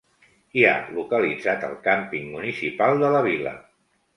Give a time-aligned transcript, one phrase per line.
[0.59, 3.55] Hi ha localitzat el càmping municipal de la vila.